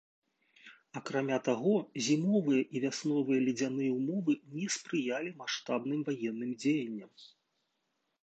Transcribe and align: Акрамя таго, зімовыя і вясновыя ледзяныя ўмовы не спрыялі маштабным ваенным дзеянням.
Акрамя 0.99 1.37
таго, 1.47 1.73
зімовыя 2.05 2.61
і 2.77 2.79
вясновыя 2.85 3.39
ледзяныя 3.49 3.91
ўмовы 3.99 4.33
не 4.55 4.65
спрыялі 4.75 5.31
маштабным 5.41 5.99
ваенным 6.07 6.51
дзеянням. 6.65 7.11